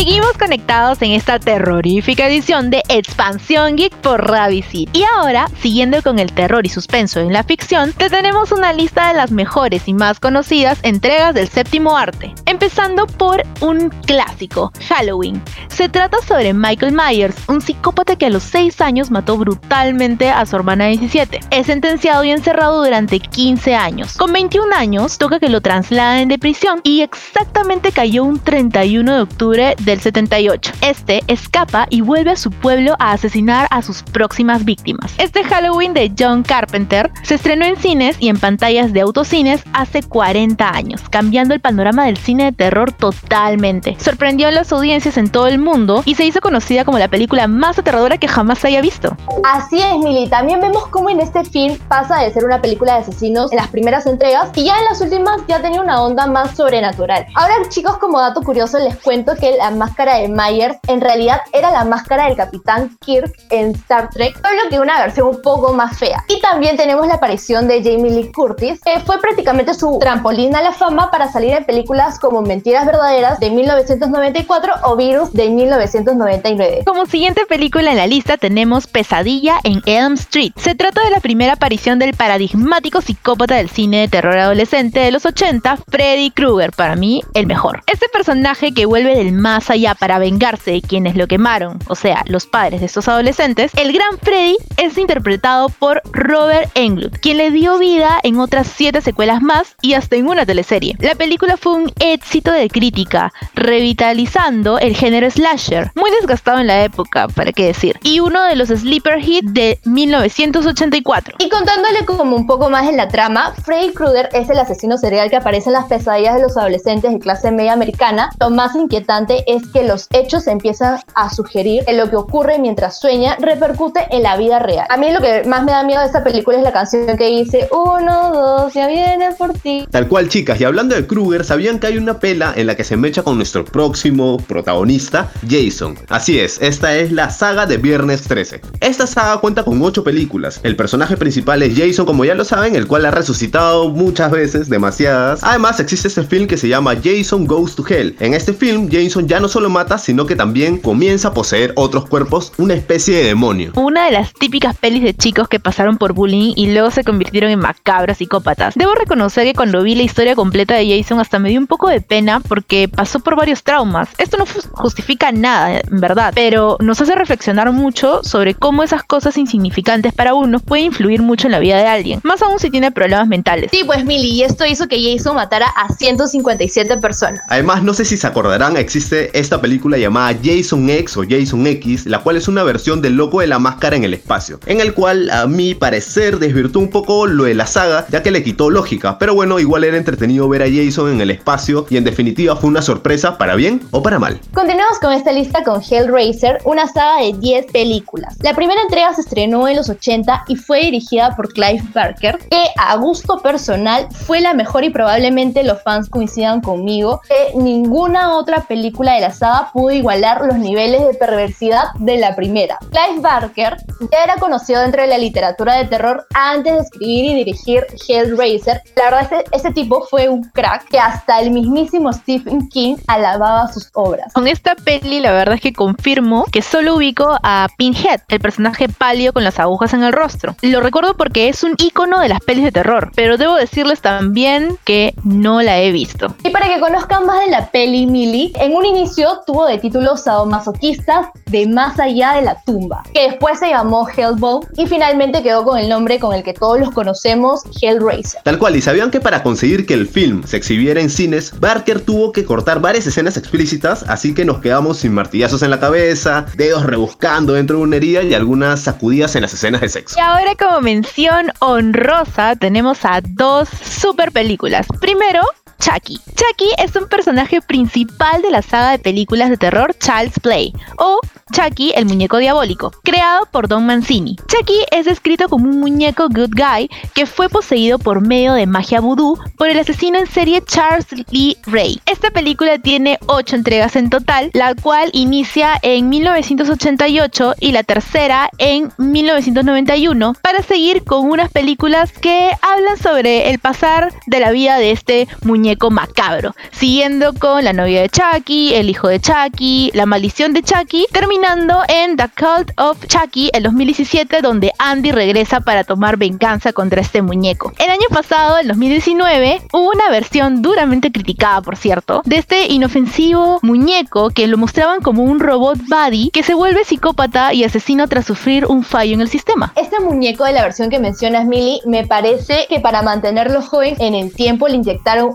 Seguimos 0.00 0.32
conectados 0.38 1.02
en 1.02 1.12
esta 1.12 1.38
terrorífica 1.38 2.26
edición 2.26 2.70
de 2.70 2.82
Expansión 2.88 3.76
Geek 3.76 3.94
por 3.96 4.30
Ravisit. 4.30 4.88
Y 4.96 5.04
ahora, 5.14 5.46
siguiendo 5.60 6.00
con 6.00 6.18
el 6.18 6.32
terror 6.32 6.64
y 6.64 6.70
suspenso 6.70 7.20
en 7.20 7.34
la 7.34 7.42
ficción, 7.42 7.92
te 7.92 8.08
tenemos 8.08 8.50
una 8.50 8.72
lista 8.72 9.08
de 9.08 9.14
las 9.18 9.30
mejores 9.30 9.88
y 9.88 9.92
más 9.92 10.18
conocidas 10.18 10.78
entregas 10.84 11.34
del 11.34 11.50
séptimo 11.50 11.98
arte. 11.98 12.32
Empezando 12.46 13.06
por 13.06 13.42
un 13.60 13.90
clásico, 14.06 14.72
Halloween. 14.88 15.42
Se 15.68 15.90
trata 15.90 16.16
sobre 16.26 16.54
Michael 16.54 16.94
Myers, 16.94 17.36
un 17.48 17.60
psicópata 17.60 18.16
que 18.16 18.24
a 18.24 18.30
los 18.30 18.44
6 18.44 18.80
años 18.80 19.10
mató 19.10 19.36
brutalmente 19.36 20.30
a 20.30 20.46
su 20.46 20.56
hermana 20.56 20.84
de 20.86 20.92
17. 20.92 21.40
Es 21.50 21.66
sentenciado 21.66 22.24
y 22.24 22.30
encerrado 22.30 22.82
durante 22.82 23.20
15 23.20 23.74
años. 23.74 24.16
Con 24.16 24.32
21 24.32 24.74
años, 24.74 25.18
toca 25.18 25.38
que 25.38 25.50
lo 25.50 25.60
trasladen 25.60 26.28
de 26.28 26.38
prisión 26.38 26.80
y 26.84 27.02
exactamente 27.02 27.92
cayó 27.92 28.24
un 28.24 28.38
31 28.38 29.14
de 29.14 29.20
octubre 29.20 29.76
del 29.90 30.00
78. 30.00 30.72
Este 30.82 31.22
escapa 31.26 31.86
y 31.90 32.00
vuelve 32.00 32.30
a 32.30 32.36
su 32.36 32.50
pueblo 32.50 32.94
a 32.98 33.12
asesinar 33.12 33.66
a 33.70 33.82
sus 33.82 34.02
próximas 34.02 34.64
víctimas. 34.64 35.14
Este 35.18 35.44
Halloween 35.44 35.94
de 35.94 36.12
John 36.18 36.42
Carpenter 36.42 37.10
se 37.22 37.34
estrenó 37.34 37.64
en 37.64 37.76
cines 37.76 38.16
y 38.20 38.28
en 38.28 38.38
pantallas 38.38 38.92
de 38.92 39.00
autocines 39.00 39.62
hace 39.72 40.02
40 40.02 40.68
años, 40.68 41.02
cambiando 41.10 41.54
el 41.54 41.60
panorama 41.60 42.04
del 42.04 42.16
cine 42.16 42.44
de 42.44 42.52
terror 42.52 42.92
totalmente. 42.92 43.96
Sorprendió 43.98 44.48
a 44.48 44.52
las 44.52 44.72
audiencias 44.72 45.16
en 45.16 45.28
todo 45.28 45.48
el 45.48 45.58
mundo 45.58 46.02
y 46.04 46.14
se 46.14 46.24
hizo 46.24 46.40
conocida 46.40 46.84
como 46.84 46.98
la 46.98 47.08
película 47.08 47.48
más 47.48 47.78
aterradora 47.78 48.18
que 48.18 48.28
jamás 48.28 48.60
se 48.60 48.68
haya 48.68 48.80
visto. 48.80 49.16
Así 49.44 49.80
es, 49.80 49.98
Mili. 49.98 50.28
También 50.28 50.60
vemos 50.60 50.86
cómo 50.88 51.10
en 51.10 51.20
este 51.20 51.44
film 51.44 51.78
pasa 51.88 52.20
de 52.20 52.32
ser 52.32 52.44
una 52.44 52.62
película 52.62 52.94
de 52.94 53.00
asesinos 53.00 53.50
en 53.50 53.58
las 53.58 53.68
primeras 53.68 54.06
entregas 54.06 54.50
y 54.54 54.64
ya 54.64 54.78
en 54.78 54.84
las 54.84 55.00
últimas 55.00 55.40
ya 55.48 55.60
tenía 55.60 55.80
una 55.80 56.00
onda 56.00 56.26
más 56.26 56.56
sobrenatural. 56.56 57.26
Ahora, 57.34 57.54
chicos, 57.68 57.98
como 57.98 58.20
dato 58.20 58.42
curioso, 58.42 58.78
les 58.78 58.96
cuento 58.96 59.34
que 59.34 59.56
la 59.56 59.79
máscara 59.80 60.18
de 60.18 60.28
Myers 60.28 60.76
en 60.88 61.00
realidad 61.00 61.40
era 61.54 61.70
la 61.70 61.84
máscara 61.84 62.26
del 62.26 62.36
Capitán 62.36 62.98
Kirk 63.00 63.32
en 63.48 63.70
Star 63.70 64.10
Trek, 64.10 64.34
solo 64.36 64.68
que 64.68 64.78
una 64.78 65.00
versión 65.00 65.28
un 65.28 65.40
poco 65.40 65.72
más 65.72 65.98
fea. 65.98 66.22
Y 66.28 66.38
también 66.40 66.76
tenemos 66.76 67.06
la 67.06 67.14
aparición 67.14 67.66
de 67.66 67.82
Jamie 67.82 68.10
Lee 68.10 68.30
Curtis, 68.30 68.78
que 68.84 69.00
fue 69.00 69.18
prácticamente 69.20 69.72
su 69.72 69.98
trampolín 69.98 70.54
a 70.54 70.60
la 70.60 70.72
fama 70.72 71.10
para 71.10 71.32
salir 71.32 71.54
en 71.54 71.64
películas 71.64 72.18
como 72.18 72.42
Mentiras 72.42 72.84
Verdaderas 72.84 73.40
de 73.40 73.50
1994 73.50 74.74
o 74.84 74.96
Virus 74.96 75.32
de 75.32 75.48
1999. 75.48 76.82
Como 76.84 77.06
siguiente 77.06 77.46
película 77.46 77.90
en 77.90 77.96
la 77.96 78.06
lista 78.06 78.36
tenemos 78.36 78.86
Pesadilla 78.86 79.60
en 79.64 79.80
Elm 79.86 80.12
Street. 80.14 80.52
Se 80.56 80.74
trata 80.74 81.02
de 81.02 81.10
la 81.10 81.20
primera 81.20 81.54
aparición 81.54 81.98
del 81.98 82.12
paradigmático 82.12 83.00
psicópata 83.00 83.56
del 83.56 83.70
cine 83.70 84.00
de 84.00 84.08
terror 84.08 84.36
adolescente 84.36 85.00
de 85.00 85.10
los 85.10 85.24
80, 85.24 85.78
Freddy 85.88 86.30
Krueger, 86.32 86.72
para 86.72 86.96
mí 86.96 87.22
el 87.32 87.46
mejor. 87.46 87.82
Este 87.86 88.08
personaje 88.10 88.74
que 88.74 88.84
vuelve 88.84 89.16
del 89.16 89.32
más 89.32 89.69
allá 89.70 89.94
para 89.94 90.18
vengarse 90.18 90.72
de 90.72 90.82
quienes 90.82 91.16
lo 91.16 91.26
quemaron, 91.26 91.78
o 91.88 91.94
sea, 91.94 92.22
los 92.26 92.46
padres 92.46 92.80
de 92.80 92.86
estos 92.86 93.08
adolescentes, 93.08 93.72
el 93.76 93.92
gran 93.92 94.18
Freddy 94.18 94.56
es 94.76 94.98
interpretado 94.98 95.68
por 95.68 96.02
Robert 96.12 96.70
Englund, 96.74 97.18
quien 97.20 97.38
le 97.38 97.50
dio 97.50 97.78
vida 97.78 98.18
en 98.22 98.38
otras 98.38 98.66
7 98.74 99.00
secuelas 99.00 99.42
más 99.42 99.76
y 99.80 99.94
hasta 99.94 100.16
en 100.16 100.28
una 100.28 100.44
teleserie. 100.44 100.96
La 100.98 101.14
película 101.14 101.56
fue 101.56 101.74
un 101.74 101.92
éxito 102.00 102.52
de 102.52 102.68
crítica, 102.68 103.32
revitalizando 103.54 104.78
el 104.78 104.96
género 104.96 105.30
slasher, 105.30 105.90
muy 105.94 106.10
desgastado 106.10 106.58
en 106.58 106.66
la 106.66 106.84
época, 106.84 107.28
para 107.28 107.52
qué 107.52 107.66
decir, 107.66 107.98
y 108.02 108.20
uno 108.20 108.42
de 108.44 108.56
los 108.56 108.68
sleeper 108.68 109.18
hits 109.20 109.52
de 109.52 109.78
1984. 109.84 111.36
Y 111.38 111.48
contándole 111.48 112.04
como 112.04 112.36
un 112.36 112.46
poco 112.46 112.70
más 112.70 112.88
en 112.88 112.96
la 112.96 113.08
trama, 113.08 113.54
Freddy 113.64 113.92
Krueger 113.92 114.28
es 114.32 114.48
el 114.50 114.58
asesino 114.58 114.98
serial 114.98 115.30
que 115.30 115.36
aparece 115.36 115.68
en 115.68 115.74
las 115.74 115.86
pesadillas 115.86 116.36
de 116.36 116.42
los 116.42 116.56
adolescentes 116.56 117.12
de 117.12 117.18
clase 117.18 117.50
media 117.50 117.72
americana. 117.72 118.30
Lo 118.40 118.50
más 118.50 118.74
inquietante 118.74 119.44
es 119.46 119.59
que 119.68 119.84
los 119.84 120.06
hechos 120.12 120.46
empiezan 120.46 121.00
a 121.14 121.30
sugerir 121.30 121.84
que 121.84 121.92
lo 121.92 122.10
que 122.10 122.16
ocurre 122.16 122.58
mientras 122.58 122.98
sueña 122.98 123.36
repercute 123.40 124.06
en 124.10 124.22
la 124.22 124.36
vida 124.36 124.58
real. 124.58 124.86
A 124.88 124.96
mí 124.96 125.10
lo 125.10 125.20
que 125.20 125.44
más 125.44 125.64
me 125.64 125.72
da 125.72 125.82
miedo 125.82 126.00
de 126.00 126.06
esta 126.06 126.24
película 126.24 126.56
es 126.56 126.62
la 126.62 126.72
canción 126.72 127.16
que 127.16 127.26
dice 127.26 127.68
uno, 127.70 128.32
dos, 128.32 128.74
ya 128.74 128.86
viene 128.86 129.32
por 129.36 129.52
ti. 129.52 129.86
Tal 129.90 130.08
cual, 130.08 130.28
chicas, 130.28 130.60
y 130.60 130.64
hablando 130.64 130.94
de 130.94 131.06
Krueger, 131.06 131.44
¿sabían 131.44 131.78
que 131.78 131.88
hay 131.88 131.98
una 131.98 132.18
pela 132.18 132.52
en 132.56 132.66
la 132.66 132.74
que 132.76 132.84
se 132.84 132.96
mecha 132.96 133.22
con 133.22 133.36
nuestro 133.36 133.64
próximo 133.64 134.38
protagonista, 134.38 135.30
Jason? 135.48 135.98
Así 136.08 136.38
es, 136.38 136.60
esta 136.60 136.96
es 136.96 137.12
la 137.12 137.30
saga 137.30 137.66
de 137.66 137.76
Viernes 137.76 138.22
13. 138.22 138.60
Esta 138.80 139.06
saga 139.06 139.40
cuenta 139.40 139.64
con 139.64 139.82
8 139.82 140.04
películas. 140.04 140.60
El 140.62 140.76
personaje 140.76 141.16
principal 141.16 141.62
es 141.62 141.76
Jason, 141.76 142.06
como 142.06 142.24
ya 142.24 142.34
lo 142.34 142.44
saben, 142.44 142.76
el 142.76 142.86
cual 142.86 143.04
ha 143.06 143.10
resucitado 143.10 143.88
muchas 143.88 144.30
veces, 144.30 144.68
demasiadas. 144.68 145.40
Además, 145.42 145.80
existe 145.80 146.08
este 146.08 146.22
film 146.24 146.46
que 146.46 146.56
se 146.56 146.68
llama 146.68 146.96
Jason 147.02 147.46
Goes 147.46 147.74
to 147.74 147.84
Hell. 147.86 148.16
En 148.20 148.34
este 148.34 148.52
film, 148.52 148.88
Jason 148.90 149.28
ya 149.28 149.40
no 149.40 149.48
solo 149.50 149.68
mata, 149.68 149.98
sino 149.98 150.24
que 150.24 150.36
también 150.36 150.78
comienza 150.78 151.28
a 151.28 151.34
poseer 151.34 151.72
otros 151.76 152.06
cuerpos, 152.06 152.52
una 152.56 152.74
especie 152.74 153.16
de 153.18 153.24
demonio. 153.24 153.72
Una 153.76 154.06
de 154.06 154.12
las 154.12 154.32
típicas 154.32 154.76
pelis 154.76 155.02
de 155.02 155.14
chicos 155.14 155.48
que 155.48 155.60
pasaron 155.60 155.98
por 155.98 156.14
bullying 156.14 156.54
y 156.56 156.72
luego 156.72 156.90
se 156.90 157.04
convirtieron 157.04 157.50
en 157.50 157.58
macabros 157.58 158.18
psicópatas. 158.18 158.74
Debo 158.74 158.94
reconocer 158.94 159.44
que 159.44 159.54
cuando 159.54 159.82
vi 159.82 159.94
la 159.94 160.02
historia 160.02 160.34
completa 160.34 160.74
de 160.74 160.96
Jason 160.96 161.20
hasta 161.20 161.38
me 161.38 161.50
dio 161.50 161.60
un 161.60 161.66
poco 161.66 161.88
de 161.88 162.00
pena 162.00 162.40
porque 162.40 162.88
pasó 162.88 163.20
por 163.20 163.36
varios 163.36 163.62
traumas. 163.62 164.08
Esto 164.18 164.36
no 164.38 164.44
justifica 164.72 165.32
nada, 165.32 165.80
en 165.80 166.00
verdad, 166.00 166.32
pero 166.34 166.76
nos 166.80 167.00
hace 167.00 167.14
reflexionar 167.14 167.70
mucho 167.72 168.22
sobre 168.22 168.54
cómo 168.54 168.82
esas 168.82 169.02
cosas 169.02 169.36
insignificantes 169.36 170.12
para 170.12 170.34
uno 170.34 170.60
pueden 170.60 170.86
influir 170.86 171.22
mucho 171.22 171.48
en 171.48 171.52
la 171.52 171.58
vida 171.58 171.76
de 171.76 171.86
alguien, 171.86 172.20
más 172.22 172.42
aún 172.42 172.58
si 172.58 172.70
tiene 172.70 172.90
problemas 172.90 173.28
mentales. 173.28 173.70
Sí, 173.72 173.82
pues 173.84 174.04
Milly, 174.04 174.30
y 174.30 174.42
esto 174.42 174.64
hizo 174.66 174.88
que 174.88 175.00
Jason 175.02 175.34
matara 175.34 175.66
a 175.66 175.92
157 175.92 176.96
personas. 176.98 177.42
Además, 177.48 177.82
no 177.82 177.94
sé 177.94 178.04
si 178.04 178.16
se 178.16 178.26
acordarán, 178.26 178.76
existe 178.76 179.38
esta 179.40 179.60
película 179.60 179.98
llamada 179.98 180.38
Jason 180.42 180.88
X 180.88 181.16
o 181.16 181.24
Jason 181.28 181.66
X, 181.66 182.06
la 182.06 182.20
cual 182.20 182.36
es 182.36 182.48
una 182.48 182.62
versión 182.62 183.02
del 183.02 183.14
loco 183.14 183.40
de 183.40 183.46
la 183.46 183.58
máscara 183.58 183.96
en 183.96 184.04
el 184.04 184.14
espacio, 184.14 184.60
en 184.66 184.80
el 184.80 184.94
cual 184.94 185.30
a 185.30 185.46
mi 185.46 185.74
parecer 185.74 186.38
desvirtuó 186.38 186.82
un 186.82 186.90
poco 186.90 187.26
lo 187.26 187.44
de 187.44 187.54
la 187.54 187.66
saga, 187.66 188.06
ya 188.10 188.22
que 188.22 188.30
le 188.30 188.42
quitó 188.42 188.70
lógica, 188.70 189.18
pero 189.18 189.34
bueno, 189.34 189.58
igual 189.58 189.84
era 189.84 189.96
entretenido 189.96 190.48
ver 190.48 190.62
a 190.62 190.66
Jason 190.66 191.12
en 191.12 191.20
el 191.20 191.30
espacio 191.30 191.86
y 191.90 191.96
en 191.96 192.04
definitiva 192.04 192.56
fue 192.56 192.70
una 192.70 192.82
sorpresa 192.82 193.38
para 193.38 193.54
bien 193.54 193.80
o 193.90 194.02
para 194.02 194.18
mal. 194.18 194.40
Continuamos 194.52 194.98
con 195.00 195.12
esta 195.12 195.32
lista 195.32 195.62
con 195.64 195.82
Hellraiser, 195.82 196.58
una 196.64 196.86
saga 196.86 197.22
de 197.22 197.32
10 197.32 197.66
películas. 197.72 198.36
La 198.42 198.54
primera 198.54 198.80
entrega 198.82 199.14
se 199.14 199.22
estrenó 199.22 199.68
en 199.68 199.76
los 199.76 199.88
80 199.88 200.44
y 200.48 200.56
fue 200.56 200.82
dirigida 200.82 201.34
por 201.36 201.52
Clive 201.52 201.82
Barker, 201.94 202.38
que 202.50 202.64
a 202.76 202.96
gusto 202.96 203.38
personal 203.38 204.08
fue 204.12 204.40
la 204.40 204.54
mejor 204.54 204.84
y 204.84 204.90
probablemente 204.90 205.62
los 205.62 205.82
fans 205.82 206.08
coincidan 206.08 206.60
conmigo 206.60 207.20
que 207.28 207.58
ninguna 207.58 208.36
otra 208.36 208.62
película 208.62 209.14
de 209.14 209.20
la 209.20 209.29
saga 209.32 209.70
pudo 209.72 209.90
igualar 209.90 210.40
los 210.42 210.56
niveles 210.56 211.06
de 211.06 211.14
perversidad 211.14 211.84
de 211.98 212.18
la 212.18 212.34
primera. 212.34 212.78
Clive 212.90 213.20
Barker 213.20 213.76
ya 214.12 214.24
era 214.24 214.36
conocido 214.36 214.80
dentro 214.82 215.02
de 215.02 215.08
la 215.08 215.18
literatura 215.18 215.76
de 215.76 215.86
terror 215.86 216.26
antes 216.34 216.72
de 216.74 216.80
escribir 216.80 217.24
y 217.24 217.34
dirigir 217.34 217.86
Hellraiser. 218.08 218.82
La 218.96 219.04
verdad, 219.04 219.22
este, 219.22 219.56
este 219.56 219.72
tipo 219.72 220.06
fue 220.08 220.28
un 220.28 220.42
crack 220.44 220.88
que 220.88 220.98
hasta 220.98 221.40
el 221.40 221.50
mismísimo 221.50 222.12
Stephen 222.12 222.68
King 222.68 222.96
alababa 223.06 223.72
sus 223.72 223.90
obras. 223.94 224.32
Con 224.32 224.48
esta 224.48 224.74
peli, 224.74 225.20
la 225.20 225.32
verdad 225.32 225.56
es 225.56 225.60
que 225.60 225.72
confirmo 225.72 226.44
que 226.50 226.62
solo 226.62 226.96
ubico 226.96 227.38
a 227.42 227.68
Pinhead, 227.76 228.20
el 228.28 228.40
personaje 228.40 228.88
pálido 228.88 229.32
con 229.32 229.44
las 229.44 229.58
agujas 229.58 229.92
en 229.94 230.02
el 230.02 230.12
rostro. 230.12 230.56
Lo 230.62 230.80
recuerdo 230.80 231.16
porque 231.16 231.48
es 231.48 231.62
un 231.62 231.74
icono 231.78 232.20
de 232.20 232.28
las 232.28 232.40
pelis 232.40 232.64
de 232.64 232.72
terror, 232.72 233.10
pero 233.14 233.36
debo 233.36 233.54
decirles 233.54 234.00
también 234.00 234.78
que 234.84 235.14
no 235.24 235.62
la 235.62 235.80
he 235.80 235.92
visto. 235.92 236.34
Y 236.44 236.50
para 236.50 236.68
que 236.68 236.80
conozcan 236.80 237.26
más 237.26 237.40
de 237.40 237.50
la 237.50 237.70
peli 237.70 238.06
Millie, 238.06 238.52
en 238.56 238.74
un 238.74 238.86
inicio 239.10 239.40
tuvo 239.44 239.66
de 239.66 239.78
título 239.78 240.16
sadomasoquistas 240.16 241.28
de 241.46 241.66
Más 241.66 241.98
allá 241.98 242.34
de 242.34 242.42
la 242.42 242.62
tumba, 242.62 243.02
que 243.12 243.30
después 243.30 243.58
se 243.58 243.68
llamó 243.68 244.08
Hellbound 244.08 244.68
y 244.76 244.86
finalmente 244.86 245.42
quedó 245.42 245.64
con 245.64 245.78
el 245.78 245.88
nombre 245.88 246.20
con 246.20 246.32
el 246.32 246.44
que 246.44 246.54
todos 246.54 246.78
los 246.78 246.92
conocemos, 246.92 247.62
Hellraiser. 247.82 248.42
Tal 248.44 248.58
cual, 248.58 248.76
y 248.76 248.80
sabían 248.80 249.10
que 249.10 249.20
para 249.20 249.42
conseguir 249.42 249.84
que 249.84 249.94
el 249.94 250.06
film 250.06 250.44
se 250.44 250.58
exhibiera 250.58 251.00
en 251.00 251.10
cines, 251.10 251.58
Barker 251.58 252.00
tuvo 252.00 252.30
que 252.30 252.44
cortar 252.44 252.80
varias 252.80 253.06
escenas 253.06 253.36
explícitas, 253.36 254.04
así 254.08 254.32
que 254.32 254.44
nos 254.44 254.60
quedamos 254.60 254.98
sin 254.98 255.12
martillazos 255.12 255.62
en 255.62 255.70
la 255.70 255.80
cabeza, 255.80 256.46
dedos 256.56 256.84
rebuscando 256.84 257.54
dentro 257.54 257.78
de 257.78 257.82
una 257.82 257.96
herida 257.96 258.22
y 258.22 258.34
algunas 258.34 258.80
sacudidas 258.80 259.34
en 259.34 259.42
las 259.42 259.52
escenas 259.52 259.80
de 259.80 259.88
sexo. 259.88 260.16
Y 260.16 260.20
ahora 260.20 260.54
como 260.56 260.80
mención 260.80 261.50
honrosa 261.58 262.54
tenemos 262.54 263.04
a 263.04 263.20
dos 263.22 263.68
super 263.68 264.30
películas. 264.30 264.86
Primero, 265.00 265.40
Chucky. 265.80 266.20
Chucky 266.36 266.68
es 266.78 266.94
un 266.94 267.08
personaje 267.08 267.60
principal 267.62 268.42
de 268.42 268.50
la 268.50 268.62
saga 268.62 268.92
de 268.92 268.98
películas 268.98 269.48
de 269.48 269.56
terror 269.56 269.94
Child's 269.98 270.38
Play 270.38 270.72
o 270.98 271.20
Chucky, 271.52 271.92
el 271.96 272.06
muñeco 272.06 272.36
diabólico, 272.36 272.92
creado 273.02 273.46
por 273.50 273.66
Don 273.66 273.84
Mancini. 273.86 274.36
Chucky 274.46 274.84
es 274.92 275.06
descrito 275.06 275.48
como 275.48 275.68
un 275.68 275.80
muñeco 275.80 276.28
good 276.28 276.50
guy 276.54 276.88
que 277.14 277.26
fue 277.26 277.48
poseído 277.48 277.98
por 277.98 278.20
medio 278.20 278.52
de 278.52 278.66
magia 278.66 279.00
vudú 279.00 279.36
por 279.56 279.68
el 279.68 279.78
asesino 279.78 280.18
en 280.18 280.26
serie 280.26 280.62
Charles 280.62 281.06
Lee 281.30 281.56
Ray. 281.66 282.00
Esta 282.06 282.30
película 282.30 282.78
tiene 282.78 283.18
8 283.26 283.56
entregas 283.56 283.96
en 283.96 284.10
total, 284.10 284.50
la 284.52 284.74
cual 284.74 285.10
inicia 285.12 285.72
en 285.82 286.08
1988 286.08 287.54
y 287.58 287.72
la 287.72 287.82
tercera 287.82 288.50
en 288.58 288.92
1991 288.98 290.34
para 290.42 290.62
seguir 290.62 291.04
con 291.04 291.28
unas 291.28 291.50
películas 291.50 292.12
que 292.12 292.50
hablan 292.62 292.98
sobre 292.98 293.50
el 293.50 293.58
pasar 293.58 294.12
de 294.26 294.40
la 294.40 294.52
vida 294.52 294.78
de 294.78 294.92
este 294.92 295.26
muñeco 295.42 295.69
macabro, 295.90 296.54
siguiendo 296.72 297.32
con 297.34 297.64
la 297.64 297.72
novia 297.72 298.02
de 298.02 298.08
Chucky, 298.08 298.74
el 298.74 298.90
hijo 298.90 299.08
de 299.08 299.20
Chucky, 299.20 299.90
la 299.94 300.06
maldición 300.06 300.52
de 300.52 300.62
Chucky, 300.62 301.06
terminando 301.12 301.82
en 301.88 302.16
The 302.16 302.30
Cult 302.36 302.72
of 302.78 303.06
Chucky 303.06 303.50
en 303.52 303.62
2017, 303.62 304.42
donde 304.42 304.72
Andy 304.78 305.12
regresa 305.12 305.60
para 305.60 305.84
tomar 305.84 306.16
venganza 306.16 306.72
contra 306.72 307.00
este 307.00 307.22
muñeco. 307.22 307.72
El 307.78 307.90
año 307.90 308.06
pasado, 308.10 308.58
en 308.58 308.68
2019, 308.68 309.62
hubo 309.72 309.90
una 309.90 310.10
versión 310.10 310.62
duramente 310.62 311.12
criticada, 311.12 311.60
por 311.60 311.76
cierto, 311.76 312.22
de 312.24 312.36
este 312.36 312.66
inofensivo 312.66 313.58
muñeco 313.62 314.30
que 314.30 314.46
lo 314.46 314.58
mostraban 314.58 315.00
como 315.00 315.22
un 315.22 315.40
robot 315.40 315.78
buddy 315.88 316.30
que 316.30 316.42
se 316.42 316.54
vuelve 316.54 316.84
psicópata 316.84 317.52
y 317.52 317.64
asesino 317.64 318.08
tras 318.08 318.26
sufrir 318.26 318.66
un 318.66 318.82
fallo 318.82 319.14
en 319.14 319.20
el 319.20 319.28
sistema. 319.28 319.72
Este 319.76 320.00
muñeco 320.00 320.44
de 320.44 320.52
la 320.52 320.62
versión 320.62 320.90
que 320.90 320.98
mencionas, 320.98 321.46
Millie, 321.46 321.80
me 321.86 322.06
parece 322.06 322.66
que 322.68 322.80
para 322.80 323.02
mantenerlo 323.02 323.62
joven 323.62 323.96
en 323.98 324.14
el 324.14 324.32
tiempo 324.32 324.68
le 324.68 324.76
inyectaron 324.76 325.32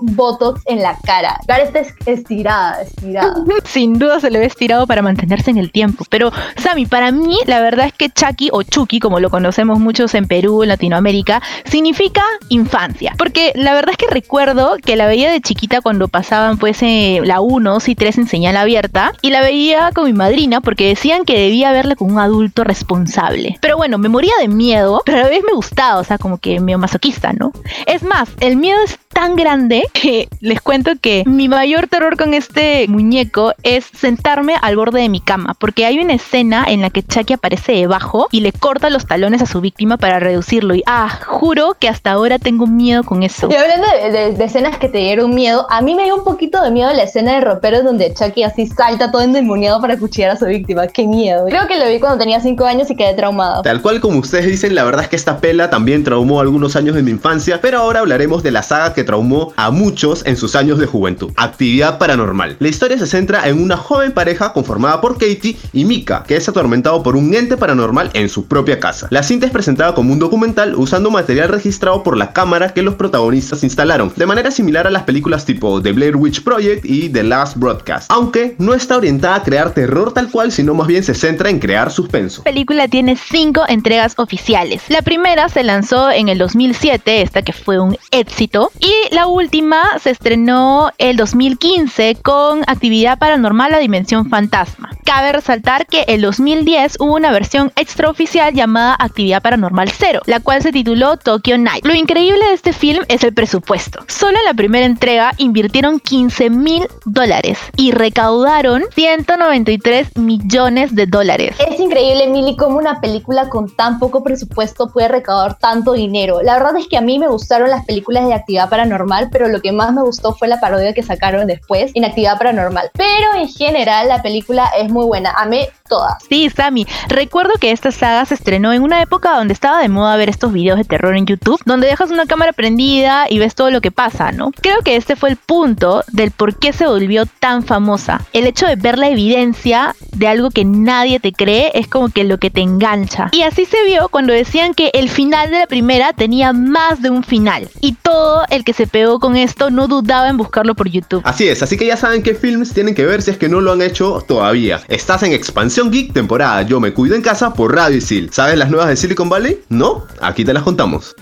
en 0.66 0.82
la 0.82 0.98
cara. 1.04 1.40
Cara 1.48 1.64
está 1.64 1.82
estirada, 2.06 2.82
estirada. 2.82 3.36
Sin 3.66 4.00
duda 4.00 4.20
se 4.20 4.30
le 4.32 4.40
ve 4.40 4.46
estirado 4.46 4.88
para 4.88 5.02
mantenerse 5.02 5.52
en 5.52 5.58
el 5.58 5.72
tiempo. 5.72 6.06
Pero, 6.10 6.32
Sammy, 6.58 6.86
para 6.86 7.12
mí, 7.12 7.38
la 7.46 7.62
verdad 7.62 7.88
es 7.88 7.94
que 7.94 8.10
Chucky 8.10 8.50
o 8.52 8.64
Chucky, 8.64 9.00
como 9.00 9.20
lo 9.20 9.30
conocemos 9.30 9.80
muchos 9.80 10.14
en 10.16 10.28
Perú, 10.28 10.64
en 10.64 10.70
Latinoamérica, 10.70 11.42
significa 11.66 12.24
infancia. 12.50 13.14
Porque 13.18 13.52
la 13.56 13.74
verdad 13.74 13.92
es 13.92 13.98
que 13.98 14.08
recuerdo 14.08 14.78
que 14.84 14.96
la 14.96 15.06
veía 15.08 15.32
de 15.32 15.42
chiquita 15.42 15.82
cuando 15.82 16.08
pasaban, 16.08 16.58
pues, 16.58 16.82
eh, 16.82 17.22
la 17.24 17.42
1 17.42 17.78
y 17.86 17.96
3 17.96 18.18
en 18.20 18.28
señal 18.28 18.58
abierta. 18.58 19.14
Y 19.22 19.30
la 19.30 19.42
veía 19.42 19.92
con 19.94 20.06
mi 20.06 20.14
madrina 20.14 20.62
porque 20.62 20.88
decían 20.88 21.26
que 21.26 21.38
debía 21.38 21.72
verla 21.72 21.96
con 21.96 22.12
un 22.12 22.20
adulto 22.20 22.64
responsable. 22.64 23.58
Pero 23.62 23.78
bueno, 23.78 23.98
me 23.98 24.10
moría 24.10 24.34
de 24.40 24.48
miedo, 24.48 25.02
pero 25.06 25.20
a 25.20 25.22
la 25.24 25.30
vez 25.30 25.44
me 25.46 25.54
gustaba, 25.54 26.00
o 26.00 26.04
sea, 26.04 26.18
como 26.18 26.38
que 26.38 26.60
medio 26.60 26.78
masoquista, 26.78 27.34
¿no? 27.34 27.52
Es 27.86 28.04
más, 28.04 28.30
el 28.40 28.58
miedo 28.58 28.80
es 28.84 28.98
tan 29.10 29.36
grande 29.36 29.84
que 29.94 30.15
les 30.40 30.62
cuento 30.62 30.92
que 31.00 31.24
mi 31.26 31.48
mayor 31.48 31.88
terror 31.88 32.18
con 32.18 32.34
este 32.34 32.88
muñeco 32.88 33.54
es 33.64 33.86
sentarme 33.86 34.56
al 34.62 34.76
borde 34.76 35.02
de 35.02 35.10
mi 35.10 35.22
cama, 35.22 35.56
porque 35.60 35.86
hay 35.86 36.00
una 36.00 36.14
escena 36.14 36.66
en 36.68 36.82
la 36.82 36.90
que 36.90 37.04
Chucky 37.04 37.34
aparece 37.34 37.74
debajo 37.74 38.28
y 38.32 38.42
le 38.42 38.52
corta 38.52 38.90
los 38.90 39.06
talones 39.06 39.42
a 39.42 39.46
su 39.46 39.62
víctima 39.62 39.98
para 39.98 40.20
reducirlo. 40.20 40.76
Y 40.76 40.84
ah, 40.86 41.20
juro 41.26 41.76
que 41.80 41.90
hasta 41.90 42.12
ahora 42.12 42.40
tengo 42.40 42.68
miedo 42.68 43.04
con 43.04 43.24
eso. 43.24 43.50
Y 43.50 43.56
hablando 43.56 43.88
de, 43.88 44.44
escenas 44.44 44.78
que 44.78 44.90
te 44.90 45.00
dieron 45.00 45.34
miedo, 45.34 45.68
a 45.70 45.82
mí 45.82 45.96
me 45.96 46.04
dio 46.04 46.16
un 46.16 46.24
poquito 46.24 46.62
de 46.62 46.72
miedo 46.72 46.92
la 46.94 47.04
escena 47.04 47.36
de 47.36 47.42
ropero 47.42 47.84
donde 47.84 48.14
Chucky 48.14 48.44
así 48.44 48.68
salta 48.68 49.12
todo 49.12 49.22
endemoniado 49.22 49.82
para 49.82 49.98
cuchillar 49.98 50.32
a 50.32 50.38
su 50.38 50.46
víctima. 50.46 50.88
Qué 50.88 51.08
miedo. 51.08 51.46
Creo 51.48 51.68
que 51.68 51.78
lo 51.78 51.88
vi 51.90 52.00
cuando 52.00 52.20
tenía 52.20 52.40
5 52.40 52.66
años 52.66 52.90
y 52.90 52.96
quedé 52.96 53.14
traumado. 53.14 53.62
Tal 53.62 53.82
cual 53.82 54.00
como 54.00 54.20
ustedes 54.20 54.46
dicen, 54.46 54.76
la 54.76 54.84
verdad 54.84 55.04
es 55.04 55.10
que 55.10 55.16
esta 55.16 55.38
pela 55.40 55.70
también 55.70 56.04
traumó 56.04 56.40
algunos 56.40 56.76
años 56.76 56.96
de 56.96 57.04
mi 57.04 57.12
infancia, 57.12 57.60
pero 57.62 57.80
ahora 57.80 58.00
hablaremos 58.00 58.44
de 58.44 58.52
la 58.52 58.64
saga 58.64 58.94
que 58.94 59.04
traumó 59.04 59.54
a 59.56 59.72
muchos 59.72 60.05
en 60.26 60.38
sus 60.38 60.56
años 60.56 60.78
de 60.78 60.86
juventud. 60.86 61.32
Actividad 61.36 61.98
paranormal. 61.98 62.58
La 62.60 62.68
historia 62.68 62.98
se 63.00 63.08
centra 63.08 63.48
en 63.48 63.62
una 63.62 63.76
joven 63.76 64.12
pareja 64.12 64.54
conformada 64.54 65.02
por 65.02 65.14
Katie 65.14 65.58
y 65.74 65.86
Mika, 65.86 66.24
que 66.28 66.36
es 66.36 66.48
atormentado 66.48 67.02
por 67.02 67.16
un 67.16 67.34
ente 67.34 67.58
paranormal 67.58 68.12
en 68.14 68.30
su 68.30 68.46
propia 68.46 68.80
casa. 68.80 69.08
La 69.10 69.24
cinta 69.24 69.48
es 69.48 69.52
presentada 69.52 69.96
como 69.96 70.14
un 70.14 70.20
documental 70.20 70.76
usando 70.76 71.10
material 71.10 71.50
registrado 71.50 72.04
por 72.04 72.18
la 72.18 72.34
cámara 72.34 72.74
que 72.74 72.84
los 72.84 72.96
protagonistas 72.96 73.64
instalaron, 73.64 74.14
de 74.16 74.26
manera 74.28 74.52
similar 74.52 74.86
a 74.86 74.92
las 74.92 75.04
películas 75.04 75.46
tipo 75.46 75.82
The 75.82 75.92
Blair 75.92 76.16
Witch 76.16 76.44
Project 76.44 76.86
y 76.86 77.10
The 77.10 77.24
Last 77.24 77.58
Broadcast, 77.58 78.12
aunque 78.12 78.56
no 78.60 78.76
está 78.76 78.98
orientada 78.98 79.36
a 79.36 79.44
crear 79.44 79.74
terror 79.74 80.14
tal 80.14 80.30
cual, 80.30 80.52
sino 80.52 80.76
más 80.76 80.88
bien 80.88 81.04
se 81.04 81.16
centra 81.16 81.50
en 81.50 81.60
crear 81.60 81.92
suspenso. 81.92 82.42
La 82.46 82.52
película 82.52 82.88
tiene 82.88 83.16
cinco 83.16 83.64
entregas 83.68 84.14
oficiales. 84.18 84.84
La 84.90 85.02
primera 85.02 85.50
se 85.50 85.64
lanzó 85.64 86.12
en 86.12 86.30
el 86.30 86.38
2007, 86.38 87.22
esta 87.22 87.42
que 87.42 87.54
fue 87.54 87.80
un 87.80 87.98
éxito, 88.12 88.72
y 88.80 88.94
la 89.16 89.28
última 89.28 89.82
se 90.00 90.12
estrenó 90.12 90.92
el 90.98 91.18
2015 91.18 92.18
con 92.22 92.62
Actividad 92.68 93.18
Paranormal 93.18 93.72
La 93.72 93.80
Dimensión 93.80 94.30
Fantasma. 94.30 94.95
Cabe 95.06 95.34
resaltar 95.34 95.86
que 95.86 96.04
el 96.08 96.22
2010 96.22 96.98
hubo 97.00 97.14
una 97.14 97.32
versión 97.32 97.72
extraoficial 97.76 98.56
llamada 98.56 98.96
Actividad 99.00 99.40
Paranormal 99.40 99.90
0, 99.92 100.22
la 100.26 100.40
cual 100.40 100.64
se 100.64 100.72
tituló 100.72 101.18
Tokyo 101.18 101.60
Night. 101.60 101.86
Lo 101.86 101.94
increíble 101.94 102.44
de 102.44 102.54
este 102.54 102.74
film 102.74 103.04
es 103.08 103.24
el 103.24 103.32
presupuesto. 103.32 104.00
Solo 104.08 104.40
en 104.40 104.46
la 104.46 104.56
primera 104.56 104.84
entrega 104.88 105.34
invirtieron 105.38 106.00
15 106.00 106.50
mil 106.50 106.88
dólares 107.06 107.60
y 107.78 107.92
recaudaron 107.92 108.84
193 108.96 110.18
millones 110.18 110.96
de 110.96 111.06
dólares. 111.06 111.56
Es 111.60 111.80
increíble, 111.80 112.28
Mili, 112.28 112.58
cómo 112.58 112.80
una 112.80 113.00
película 113.00 113.48
con 113.48 113.70
tan 113.76 114.00
poco 114.00 114.24
presupuesto 114.24 114.90
puede 114.92 115.08
recaudar 115.10 115.60
tanto 115.60 115.94
dinero. 115.94 116.42
La 116.42 116.56
verdad 116.56 116.78
es 116.78 116.88
que 116.88 116.98
a 116.98 117.02
mí 117.02 117.20
me 117.20 117.28
gustaron 117.28 117.70
las 117.70 117.86
películas 117.86 118.28
de 118.28 118.34
Actividad 118.34 118.70
Paranormal, 118.70 119.30
pero 119.32 119.50
lo 119.50 119.62
que 119.62 119.72
más 119.72 119.94
me 119.94 120.02
gustó 120.02 120.34
fue 120.34 120.48
la 120.48 120.60
parodia 120.60 120.96
que 120.96 121.04
sacaron 121.04 121.46
después 121.46 121.92
en 121.94 122.06
Actividad 122.06 122.40
Paranormal. 122.40 122.90
Pero 122.94 123.36
en 123.40 123.48
general 123.50 124.08
la 124.08 124.24
película 124.24 124.72
es 124.76 124.95
muy 124.96 125.06
buena. 125.06 125.32
A 125.32 125.46
mí 125.46 125.68
todas. 125.88 126.16
Sí, 126.28 126.50
Sammy. 126.50 126.88
Recuerdo 127.08 127.54
que 127.60 127.72
esta 127.72 127.92
saga 127.92 128.26
se 128.26 128.34
estrenó 128.34 128.74
en 128.74 128.82
una 128.82 129.02
época 129.02 129.36
donde 129.36 129.54
estaba 129.54 129.82
de 129.82 129.90
moda 129.90 130.16
ver 130.16 130.30
estos 130.30 130.52
videos 130.52 130.78
de 130.78 130.84
terror 130.84 131.16
en 131.16 131.26
YouTube, 131.26 131.62
donde 131.66 131.88
dejas 131.88 132.10
una 132.12 132.26
cámara 132.26 132.54
prendida 132.54 133.26
y 133.30 133.40
ves 133.40 133.56
todo 133.56 133.72
lo 133.72 133.82
que 133.82 133.92
pasa, 133.92 134.32
¿no? 134.32 134.52
Creo 134.52 134.82
que 134.82 134.96
este 134.96 135.16
fue 135.16 135.30
el 135.30 135.38
punto 135.38 136.04
del 136.12 136.32
por 136.32 136.58
qué 136.58 136.74
se 136.74 136.88
volvió 136.88 137.26
tan 137.26 137.64
famosa. 137.64 138.22
El 138.34 138.46
hecho 138.46 138.66
de 138.66 138.76
ver 138.76 138.98
la 138.98 139.10
evidencia 139.10 139.96
de 140.12 140.28
algo 140.28 140.50
que 140.50 140.66
nadie 140.66 141.20
te 141.20 141.32
cree 141.32 141.72
es 141.76 141.88
como 141.88 142.10
que 142.10 142.24
lo 142.24 142.38
que 142.38 142.50
te 142.50 142.62
engancha. 142.62 143.30
Y 143.32 143.44
así 143.44 143.66
se 143.66 143.84
vio 143.86 144.10
cuando 144.10 144.34
decían 144.34 144.74
que 144.74 144.92
el 144.94 145.10
final 145.10 145.52
de 145.52 145.60
la 145.60 145.68
primera 145.68 146.14
tenía 146.14 146.54
más 146.54 147.02
de 147.02 147.10
un 147.10 147.24
final. 147.24 147.70
Y 147.82 147.94
todo 147.94 148.44
el 148.50 148.64
que 148.64 148.74
se 148.74 148.88
pegó 148.88 149.20
con 149.20 149.36
esto 149.36 149.70
no 149.70 149.88
dudaba 149.88 150.30
en 150.30 150.38
buscarlo 150.38 150.76
por 150.76 150.90
YouTube. 150.90 151.22
Así 151.26 151.48
es, 151.48 151.62
así 151.62 151.78
que 151.78 151.86
ya 151.86 151.98
saben 151.98 152.24
qué 152.24 152.34
films 152.34 152.74
tienen 152.74 152.96
que 152.96 153.06
ver 153.06 153.22
si 153.22 153.32
es 153.32 153.38
que 153.38 153.50
no 153.50 153.62
lo 153.62 153.72
han 153.72 153.82
hecho 153.82 154.24
todavía. 154.28 154.82
Estás 154.88 155.24
en 155.24 155.34
expansión 155.34 155.75
Geek 155.84 156.14
temporada 156.14 156.62
Yo 156.62 156.80
me 156.80 156.94
cuido 156.94 157.16
en 157.16 157.22
casa 157.22 157.54
por 157.54 157.76
Radio 157.76 157.98
Isil. 157.98 158.32
¿Sabes 158.32 158.58
las 158.58 158.70
nuevas 158.70 158.88
de 158.88 158.96
Silicon 158.96 159.30
Valley? 159.30 159.60
¿No? 159.70 160.06
Aquí 160.22 160.46
te 160.46 160.54
las 160.54 160.64
contamos. 160.64 161.16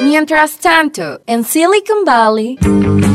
Mientras 0.00 0.58
tanto, 0.58 1.20
en 1.26 1.44
Silicon 1.44 2.04
Valley... 2.06 3.09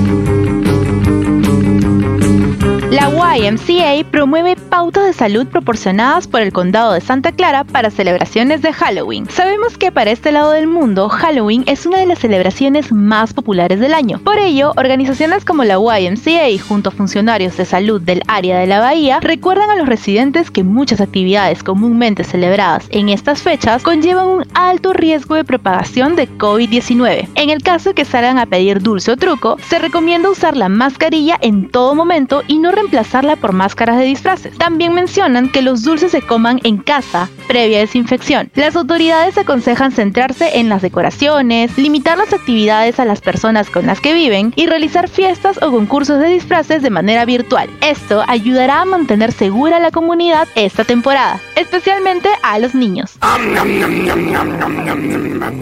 La 3.05 3.37
YMCA 3.37 4.09
promueve 4.09 4.55
pautas 4.55 5.05
de 5.05 5.13
salud 5.13 5.45
proporcionadas 5.45 6.27
por 6.27 6.41
el 6.41 6.51
condado 6.51 6.93
de 6.93 7.01
Santa 7.01 7.31
Clara 7.31 7.63
para 7.63 7.91
celebraciones 7.91 8.63
de 8.63 8.73
Halloween. 8.73 9.29
Sabemos 9.29 9.77
que 9.77 9.91
para 9.91 10.09
este 10.09 10.31
lado 10.31 10.53
del 10.53 10.65
mundo, 10.65 11.07
Halloween 11.09 11.63
es 11.67 11.85
una 11.85 11.99
de 11.99 12.07
las 12.07 12.17
celebraciones 12.17 12.91
más 12.91 13.31
populares 13.31 13.79
del 13.79 13.93
año. 13.93 14.17
Por 14.23 14.39
ello, 14.39 14.71
organizaciones 14.75 15.45
como 15.45 15.63
la 15.63 15.75
YMCA 15.75 16.47
junto 16.67 16.89
a 16.89 16.93
funcionarios 16.93 17.55
de 17.57 17.65
salud 17.65 18.01
del 18.01 18.23
área 18.27 18.57
de 18.57 18.65
la 18.65 18.79
bahía 18.79 19.19
recuerdan 19.19 19.69
a 19.69 19.75
los 19.75 19.87
residentes 19.87 20.49
que 20.49 20.63
muchas 20.63 20.99
actividades 20.99 21.61
comúnmente 21.61 22.23
celebradas 22.23 22.87
en 22.89 23.09
estas 23.09 23.43
fechas 23.43 23.83
conllevan 23.83 24.27
un 24.27 24.45
alto 24.55 24.93
riesgo 24.93 25.35
de 25.35 25.43
propagación 25.43 26.15
de 26.15 26.27
COVID-19. 26.27 27.27
En 27.35 27.51
el 27.51 27.61
caso 27.61 27.93
que 27.93 28.03
salgan 28.03 28.39
a 28.39 28.47
pedir 28.47 28.81
dulce 28.81 29.11
o 29.11 29.17
truco, 29.17 29.57
se 29.69 29.77
recomienda 29.77 30.31
usar 30.31 30.57
la 30.57 30.69
mascarilla 30.69 31.37
en 31.39 31.69
todo 31.69 31.93
momento 31.93 32.41
y 32.47 32.57
no 32.57 32.71
reemplazarla 32.95 33.35
por 33.35 33.51
máscaras 33.51 33.97
de 33.97 34.05
disfraces. 34.05 34.57
También 34.57 34.93
mencionan 34.93 35.49
que 35.49 35.61
los 35.61 35.83
dulces 35.83 36.11
se 36.11 36.21
coman 36.21 36.61
en 36.63 36.77
casa, 36.77 37.29
previa 37.47 37.79
desinfección. 37.79 38.49
Las 38.55 38.77
autoridades 38.77 39.37
aconsejan 39.37 39.91
centrarse 39.91 40.59
en 40.59 40.69
las 40.69 40.81
decoraciones, 40.81 41.77
limitar 41.77 42.17
las 42.17 42.31
actividades 42.31 42.97
a 42.99 43.05
las 43.05 43.19
personas 43.19 43.69
con 43.69 43.85
las 43.85 43.99
que 43.99 44.13
viven 44.13 44.53
y 44.55 44.67
realizar 44.67 45.09
fiestas 45.09 45.61
o 45.61 45.71
concursos 45.71 46.21
de 46.21 46.29
disfraces 46.29 46.81
de 46.81 46.89
manera 46.89 47.25
virtual. 47.25 47.69
Esto 47.81 48.23
ayudará 48.27 48.81
a 48.81 48.85
mantener 48.85 49.33
segura 49.33 49.81
la 49.81 49.91
comunidad 49.91 50.47
esta 50.55 50.85
temporada, 50.85 51.41
especialmente 51.57 52.29
a 52.43 52.59
los 52.59 52.73
niños. 52.75 53.17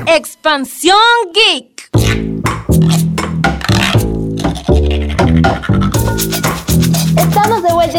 Expansión 0.05 0.97
Geek. 1.33 1.89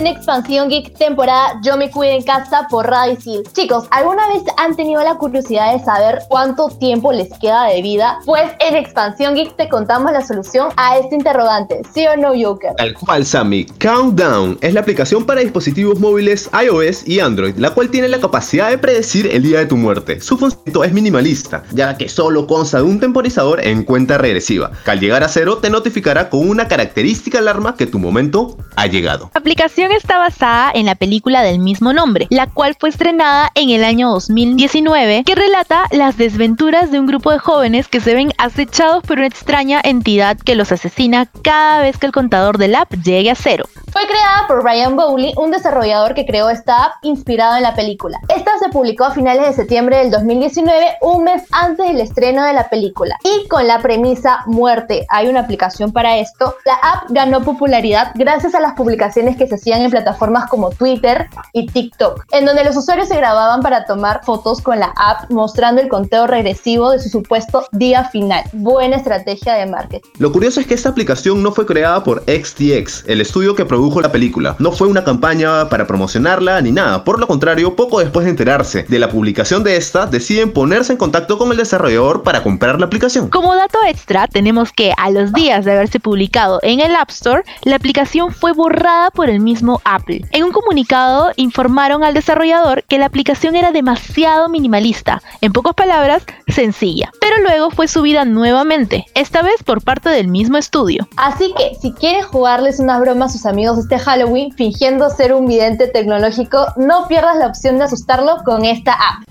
En 0.04 0.08
Expansión 0.08 0.68
Geek 0.68 0.99
temporada 0.99 1.58
Yo 1.62 1.78
me 1.78 1.90
cuido 1.90 2.12
en 2.12 2.23
casa 2.23 2.66
por 2.68 2.87
Radio 2.87 3.16
Chicos, 3.54 3.87
¿alguna 3.90 4.28
vez 4.28 4.42
han 4.58 4.76
tenido 4.76 5.02
la 5.02 5.14
curiosidad 5.14 5.73
de 5.73 5.82
saber 5.82 6.18
cuánto 6.28 6.68
tiempo 6.68 7.11
les 7.11 7.30
queda 7.38 7.68
de 7.68 7.80
vida? 7.80 8.18
Pues 8.26 8.50
en 8.61 8.76
Expansión 8.76 9.34
Geek 9.34 9.56
te 9.56 9.66
contamos 9.70 10.12
la 10.12 10.20
solución 10.20 10.68
a 10.76 10.99
este 10.99 11.14
interrogante, 11.14 11.80
¿sí 11.94 12.06
o 12.06 12.18
no, 12.18 12.34
Joker? 12.38 12.75
Tal 12.76 12.92
cual, 12.92 13.25
Sammy. 13.25 13.64
Countdown 13.78 14.58
es 14.61 14.75
la 14.75 14.80
aplicación 14.80 15.25
para 15.25 15.40
dispositivos 15.40 15.99
móviles 15.99 16.50
iOS 16.52 17.08
y 17.08 17.20
Android, 17.20 17.56
la 17.56 17.70
cual 17.70 17.88
tiene 17.88 18.08
la 18.08 18.20
capacidad 18.20 18.68
de 18.68 18.76
predecir 18.76 19.26
el 19.28 19.42
día 19.42 19.61
de 19.61 19.66
tu 19.66 19.78
muerte. 19.78 20.20
Su 20.20 20.37
función 20.37 20.84
es 20.84 20.92
minimalista, 20.92 21.62
ya 21.73 21.96
que 21.96 22.11
solo 22.11 22.46
consta 22.46 22.76
de 22.76 22.82
un 22.82 23.00
temporizador 23.00 23.64
en 23.64 23.84
cuenta 23.84 24.18
regresiva, 24.18 24.70
que 24.84 24.90
al 24.90 25.00
llegar 25.00 25.23
a 25.23 25.28
cero 25.28 25.61
te 25.62 25.70
notificará 25.70 26.28
con 26.28 26.46
una 26.46 26.68
característica 26.68 27.38
alarma 27.38 27.75
que 27.75 27.87
tu 27.87 27.99
momento 27.99 28.58
ha 28.76 28.87
llegado. 28.87 29.30
Aplicación 29.32 29.93
está 29.96 30.18
basada 30.18 30.70
en 30.74 30.86
la 30.86 30.94
película 30.94 31.42
del 31.42 31.58
mismo 31.58 31.92
nombre, 31.92 32.26
la 32.30 32.46
cual 32.46 32.76
fue 32.78 32.88
estrenada 32.88 33.50
en 33.54 33.70
el 33.70 33.84
año 33.84 34.10
2019, 34.10 35.24
que 35.24 35.34
relata 35.34 35.84
las 35.90 36.16
desventuras 36.16 36.90
de 36.90 37.00
un 37.00 37.06
grupo 37.06 37.30
de 37.30 37.38
jóvenes 37.38 37.88
que 37.88 38.00
se 38.00 38.14
ven 38.14 38.32
acechados 38.38 39.02
por 39.02 39.18
una 39.18 39.26
extraña 39.26 39.80
entidad 39.82 40.36
que 40.36 40.54
los 40.54 40.72
asesina 40.72 41.26
cada 41.42 41.80
vez 41.80 41.98
que 41.98 42.06
el 42.06 42.12
contador 42.12 42.58
del 42.58 42.74
app 42.74 42.92
llegue 43.02 43.30
a 43.30 43.34
cero. 43.34 43.64
Fue 43.92 44.06
creada 44.06 44.48
por 44.48 44.64
Ryan 44.64 44.96
Bowley, 44.96 45.34
un 45.36 45.52
desarrollador 45.52 46.14
que 46.14 46.26
creó 46.26 46.50
esta 46.50 46.82
app 46.82 46.92
inspirado 47.02 47.56
en 47.56 47.62
la 47.62 47.76
película. 47.76 48.18
Esta 48.28 48.58
se 48.58 48.68
publicó 48.70 49.04
a 49.04 49.12
finales 49.12 49.46
de 49.46 49.52
septiembre 49.52 49.98
del 49.98 50.10
2019, 50.10 50.96
un 51.02 51.22
mes 51.22 51.44
antes 51.52 51.86
del 51.86 52.00
estreno 52.00 52.42
de 52.42 52.54
la 52.54 52.68
película. 52.68 53.16
Y 53.22 53.46
con 53.46 53.68
la 53.68 53.78
premisa 53.80 54.42
muerte, 54.46 55.06
hay 55.08 55.28
una 55.28 55.40
aplicación 55.40 55.92
para 55.92 56.18
esto, 56.18 56.56
la 56.64 56.74
app 56.74 57.04
ganó 57.10 57.42
popularidad 57.42 58.10
gracias 58.14 58.54
a 58.56 58.60
las 58.60 58.72
publicaciones 58.72 59.36
que 59.36 59.46
se 59.46 59.54
hacían 59.54 59.83
en 59.84 59.90
plataformas 59.90 60.48
como 60.48 60.70
Twitter 60.70 61.28
y 61.52 61.66
TikTok, 61.66 62.24
en 62.32 62.44
donde 62.44 62.64
los 62.64 62.76
usuarios 62.76 63.08
se 63.08 63.16
grababan 63.16 63.60
para 63.60 63.84
tomar 63.84 64.24
fotos 64.24 64.60
con 64.60 64.78
la 64.78 64.92
app 64.96 65.30
mostrando 65.30 65.80
el 65.80 65.88
conteo 65.88 66.26
regresivo 66.26 66.90
de 66.90 66.98
su 67.00 67.08
supuesto 67.08 67.66
día 67.72 68.04
final. 68.04 68.44
Buena 68.52 68.96
estrategia 68.96 69.54
de 69.54 69.66
marketing. 69.66 70.10
Lo 70.18 70.32
curioso 70.32 70.60
es 70.60 70.66
que 70.66 70.74
esta 70.74 70.88
aplicación 70.88 71.42
no 71.42 71.52
fue 71.52 71.66
creada 71.66 72.02
por 72.02 72.24
XTX, 72.24 73.04
el 73.06 73.20
estudio 73.20 73.54
que 73.54 73.64
produjo 73.64 74.00
la 74.00 74.12
película. 74.12 74.56
No 74.58 74.72
fue 74.72 74.88
una 74.88 75.04
campaña 75.04 75.68
para 75.68 75.86
promocionarla 75.86 76.60
ni 76.60 76.72
nada. 76.72 77.04
Por 77.04 77.20
lo 77.20 77.26
contrario, 77.26 77.76
poco 77.76 78.00
después 78.00 78.24
de 78.24 78.30
enterarse 78.30 78.84
de 78.84 78.98
la 78.98 79.08
publicación 79.08 79.64
de 79.64 79.76
esta, 79.76 80.06
deciden 80.06 80.52
ponerse 80.52 80.92
en 80.92 80.98
contacto 80.98 81.38
con 81.38 81.50
el 81.50 81.56
desarrollador 81.56 82.22
para 82.22 82.42
comprar 82.42 82.78
la 82.78 82.86
aplicación. 82.86 83.28
Como 83.28 83.54
dato 83.54 83.78
extra, 83.86 84.26
tenemos 84.26 84.72
que 84.72 84.92
a 84.96 85.10
los 85.10 85.32
días 85.32 85.64
de 85.64 85.72
haberse 85.72 86.00
publicado 86.00 86.60
en 86.62 86.80
el 86.80 86.94
App 86.96 87.10
Store, 87.10 87.42
la 87.62 87.76
aplicación 87.76 88.32
fue 88.32 88.52
borrada 88.52 89.10
por 89.10 89.28
el 89.28 89.40
mismo 89.40 89.73
Apple. 89.84 90.24
En 90.32 90.44
un 90.44 90.52
comunicado 90.52 91.32
informaron 91.36 92.04
al 92.04 92.14
desarrollador 92.14 92.84
que 92.84 92.98
la 92.98 93.06
aplicación 93.06 93.56
era 93.56 93.72
demasiado 93.72 94.48
minimalista, 94.48 95.22
en 95.40 95.52
pocas 95.52 95.74
palabras, 95.74 96.24
sencilla, 96.48 97.10
pero 97.20 97.40
luego 97.42 97.70
fue 97.70 97.88
subida 97.88 98.24
nuevamente, 98.24 99.06
esta 99.14 99.42
vez 99.42 99.62
por 99.62 99.82
parte 99.82 100.08
del 100.08 100.28
mismo 100.28 100.56
estudio. 100.56 101.08
Así 101.16 101.54
que 101.56 101.74
si 101.80 101.92
quieres 101.92 102.26
jugarles 102.26 102.80
una 102.80 102.98
broma 102.98 103.26
a 103.26 103.28
sus 103.28 103.46
amigos 103.46 103.78
este 103.78 103.98
Halloween 103.98 104.52
fingiendo 104.52 105.10
ser 105.10 105.32
un 105.32 105.46
vidente 105.46 105.86
tecnológico, 105.88 106.66
no 106.76 107.06
pierdas 107.08 107.36
la 107.36 107.46
opción 107.46 107.78
de 107.78 107.84
asustarlo 107.84 108.42
con 108.44 108.64
esta 108.64 108.92
app. 108.92 109.24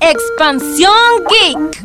Expansión 0.00 0.92
Geek. 1.28 1.84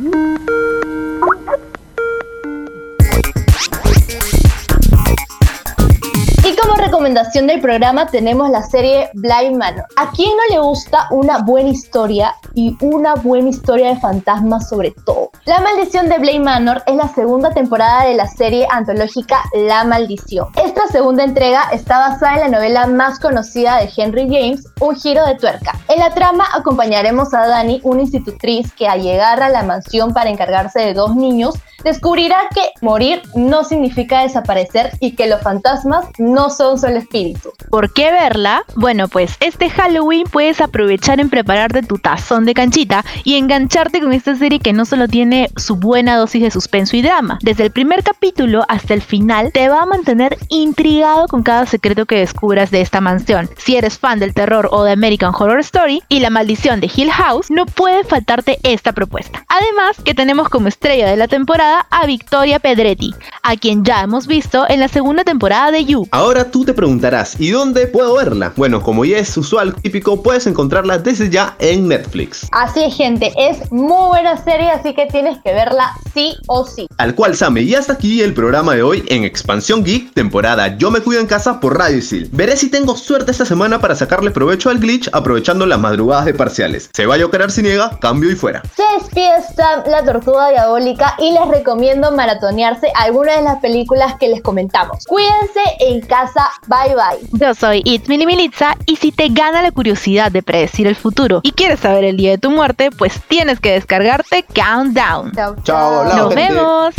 Como 6.63 6.75
recomendación 6.75 7.47
del 7.47 7.59
programa 7.59 8.07
tenemos 8.07 8.49
la 8.49 8.61
serie 8.63 9.09
Blind 9.13 9.57
Manor. 9.57 9.85
¿A 9.97 10.11
quién 10.11 10.29
no 10.29 10.55
le 10.55 10.61
gusta 10.61 11.07
una 11.11 11.39
buena 11.39 11.69
historia 11.69 12.35
y 12.53 12.77
una 12.81 13.15
buena 13.15 13.49
historia 13.49 13.89
de 13.89 13.99
fantasmas 13.99 14.69
sobre 14.69 14.91
todo? 15.05 15.31
La 15.45 15.59
maldición 15.59 16.07
de 16.07 16.19
Blind 16.19 16.45
Manor 16.45 16.81
es 16.85 16.95
la 16.95 17.09
segunda 17.09 17.51
temporada 17.51 18.05
de 18.05 18.15
la 18.15 18.27
serie 18.27 18.65
antológica 18.69 19.41
La 19.53 19.83
Maldición. 19.83 20.47
Esta 20.63 20.87
segunda 20.87 21.23
entrega 21.23 21.63
está 21.73 21.97
basada 21.97 22.35
en 22.35 22.51
la 22.51 22.57
novela 22.57 22.87
más 22.87 23.19
conocida 23.19 23.77
de 23.77 23.89
Henry 23.95 24.27
James, 24.29 24.65
Un 24.79 24.95
giro 24.95 25.25
de 25.25 25.35
tuerca. 25.35 25.77
En 25.89 25.99
la 25.99 26.13
trama 26.13 26.45
acompañaremos 26.53 27.33
a 27.33 27.47
Dani, 27.47 27.81
una 27.83 28.01
institutriz 28.01 28.71
que 28.73 28.87
al 28.87 29.01
llegar 29.01 29.43
a 29.43 29.49
la 29.49 29.63
mansión 29.63 30.13
para 30.13 30.29
encargarse 30.29 30.79
de 30.79 30.93
dos 30.93 31.15
niños, 31.15 31.55
descubrirá 31.83 32.37
que 32.53 32.61
morir 32.81 33.21
no 33.35 33.63
significa 33.63 34.21
desaparecer 34.21 34.91
y 34.99 35.11
que 35.11 35.27
los 35.27 35.41
fantasmas 35.41 36.07
no 36.17 36.49
son 36.49 36.79
solo 36.79 36.97
espíritus. 36.97 37.53
¿Por 37.69 37.93
qué 37.93 38.11
verla? 38.11 38.63
Bueno, 38.75 39.07
pues 39.07 39.35
este 39.39 39.69
Halloween 39.69 40.25
puedes 40.31 40.61
aprovechar 40.61 41.19
en 41.19 41.29
prepararte 41.29 41.83
tu 41.83 41.97
tazón 41.97 42.45
de 42.45 42.53
canchita 42.53 43.03
y 43.23 43.35
engancharte 43.35 44.01
con 44.01 44.13
esta 44.13 44.35
serie 44.35 44.59
que 44.59 44.73
no 44.73 44.85
solo 44.85 45.07
tiene 45.07 45.49
su 45.55 45.75
buena 45.75 46.17
dosis 46.17 46.41
de 46.41 46.51
suspenso 46.51 46.95
y 46.95 47.01
drama. 47.01 47.39
Desde 47.41 47.63
el 47.63 47.71
primer 47.71 48.03
capítulo 48.03 48.63
hasta 48.67 48.93
el 48.93 49.01
final 49.01 49.51
te 49.51 49.69
va 49.69 49.81
a 49.81 49.85
mantener 49.85 50.37
intrigado 50.49 51.27
con 51.27 51.43
cada 51.43 51.65
secreto 51.65 52.05
que 52.05 52.17
descubras 52.17 52.71
de 52.71 52.81
esta 52.81 53.01
mansión. 53.01 53.49
Si 53.57 53.75
eres 53.75 53.97
fan 53.97 54.19
del 54.19 54.33
terror 54.33 54.69
o 54.71 54.83
de 54.83 54.91
American 54.93 55.33
Horror 55.37 55.59
Story 55.59 56.01
y 56.09 56.19
la 56.19 56.29
maldición 56.29 56.79
de 56.79 56.91
Hill 56.93 57.11
House, 57.11 57.49
no 57.49 57.65
puede 57.65 58.03
faltarte 58.03 58.59
esta 58.63 58.93
propuesta. 58.93 59.45
Además 59.47 59.97
que 60.03 60.13
tenemos 60.13 60.49
como 60.49 60.67
estrella 60.67 61.09
de 61.09 61.17
la 61.17 61.27
temporada 61.27 61.72
a 61.89 62.05
Victoria 62.05 62.59
Pedretti, 62.59 63.13
a 63.41 63.55
quien 63.55 63.83
ya 63.83 64.01
hemos 64.01 64.27
visto 64.27 64.65
en 64.69 64.79
la 64.79 64.87
segunda 64.87 65.23
temporada 65.23 65.71
de 65.71 65.85
You. 65.85 66.07
Ahora 66.11 66.49
tú 66.51 66.65
te 66.65 66.73
preguntarás, 66.73 67.39
¿y 67.39 67.51
dónde 67.51 67.87
puedo 67.87 68.15
verla? 68.15 68.53
Bueno, 68.55 68.81
como 68.81 69.05
ya 69.05 69.17
es 69.17 69.35
usual 69.37 69.75
típico, 69.75 70.23
puedes 70.23 70.47
encontrarla 70.47 70.97
desde 70.97 71.29
ya 71.29 71.55
en 71.59 71.87
Netflix. 71.87 72.47
Así 72.51 72.83
es, 72.83 72.95
gente, 72.95 73.33
es 73.37 73.71
muy 73.71 74.07
buena 74.07 74.37
serie, 74.43 74.69
así 74.71 74.93
que 74.93 75.05
tienes 75.07 75.37
que 75.43 75.53
verla 75.53 75.93
sí 76.13 76.35
o 76.47 76.65
sí. 76.65 76.87
Al 76.97 77.15
cual, 77.15 77.35
Same, 77.35 77.61
y 77.61 77.75
hasta 77.75 77.93
aquí 77.93 78.21
el 78.21 78.33
programa 78.33 78.75
de 78.75 78.83
hoy 78.83 79.03
en 79.07 79.23
Expansión 79.23 79.83
Geek, 79.83 80.13
temporada 80.13 80.77
Yo 80.77 80.91
me 80.91 81.01
cuido 81.01 81.21
en 81.21 81.27
casa 81.27 81.59
por 81.59 81.77
Radio 81.77 81.97
Isil. 81.97 82.29
Veré 82.31 82.55
si 82.55 82.69
tengo 82.69 82.95
suerte 82.95 83.31
esta 83.31 83.45
semana 83.45 83.79
para 83.79 83.95
sacarle 83.95 84.31
provecho 84.31 84.69
al 84.69 84.79
glitch 84.79 85.09
aprovechando 85.11 85.65
las 85.65 85.79
madrugadas 85.79 86.25
de 86.25 86.33
parciales. 86.33 86.89
Se 86.93 87.05
vaya 87.05 87.25
a 87.25 87.31
querer 87.31 87.51
si 87.51 87.61
niega, 87.61 87.97
cambio 87.99 88.31
y 88.31 88.35
fuera. 88.35 88.61
Se 88.75 88.83
despide 88.97 89.41
Sam, 89.55 89.83
la 89.87 90.03
tortuga 90.03 90.49
diabólica, 90.49 91.15
y 91.19 91.31
les 91.31 91.47
recomiendo 91.63 92.11
maratonearse 92.11 92.91
algunas 92.93 93.37
de 93.37 93.43
las 93.43 93.59
películas 93.59 94.15
que 94.19 94.27
les 94.27 94.41
comentamos. 94.41 95.05
Cuídense 95.05 95.61
en 95.79 96.01
casa, 96.01 96.49
bye 96.67 96.93
bye. 96.93 97.39
Yo 97.39 97.53
soy 97.53 97.81
It's 97.85 98.09
Mili 98.09 98.25
Militza 98.25 98.75
y 98.85 98.97
si 98.97 99.13
te 99.13 99.29
gana 99.29 99.61
la 99.61 99.71
curiosidad 99.71 100.29
de 100.29 100.43
predecir 100.43 100.87
el 100.87 100.97
futuro 100.97 101.39
y 101.41 101.53
quieres 101.53 101.79
saber 101.79 102.03
el 102.03 102.17
día 102.17 102.31
de 102.31 102.37
tu 102.37 102.51
muerte, 102.51 102.89
pues 102.91 103.21
tienes 103.29 103.61
que 103.61 103.71
descargarte 103.71 104.43
Countdown. 104.53 105.31
Chao, 105.31 105.55
Chao. 105.63 106.03
Nos 106.03 106.35
gente. 106.35 106.53
vemos. 106.53 106.95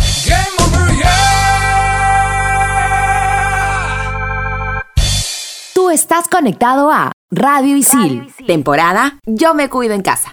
Tú 5.75 5.91
estás 5.91 6.27
conectado 6.29 6.91
a 6.91 7.13
Radio 7.31 7.77
Isil, 7.77 8.33
temporada 8.47 9.19
Yo 9.27 9.53
me 9.53 9.69
cuido 9.69 9.93
en 9.93 10.01
casa. 10.01 10.33